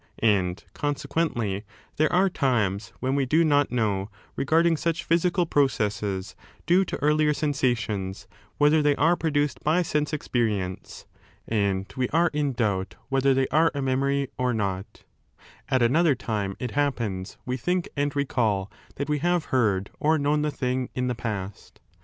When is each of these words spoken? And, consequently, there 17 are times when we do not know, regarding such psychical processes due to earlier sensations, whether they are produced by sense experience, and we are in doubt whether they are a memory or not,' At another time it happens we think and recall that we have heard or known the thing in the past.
And, 0.17 0.63
consequently, 0.73 1.63
there 1.97 2.07
17 2.09 2.17
are 2.19 2.29
times 2.31 2.91
when 3.01 3.13
we 3.13 3.27
do 3.27 3.45
not 3.45 3.71
know, 3.71 4.09
regarding 4.35 4.75
such 4.75 5.07
psychical 5.07 5.45
processes 5.45 6.35
due 6.65 6.83
to 6.85 6.97
earlier 7.03 7.35
sensations, 7.35 8.25
whether 8.57 8.81
they 8.81 8.95
are 8.95 9.15
produced 9.15 9.63
by 9.63 9.83
sense 9.83 10.11
experience, 10.11 11.05
and 11.47 11.85
we 11.95 12.09
are 12.09 12.31
in 12.33 12.53
doubt 12.53 12.95
whether 13.09 13.35
they 13.35 13.47
are 13.49 13.69
a 13.75 13.81
memory 13.83 14.27
or 14.39 14.55
not,' 14.55 15.03
At 15.69 15.83
another 15.83 16.15
time 16.15 16.55
it 16.57 16.71
happens 16.71 17.37
we 17.45 17.55
think 17.55 17.87
and 17.95 18.15
recall 18.15 18.71
that 18.95 19.07
we 19.07 19.19
have 19.19 19.45
heard 19.53 19.91
or 19.99 20.17
known 20.17 20.41
the 20.41 20.49
thing 20.49 20.89
in 20.95 21.09
the 21.09 21.13
past. 21.13 21.79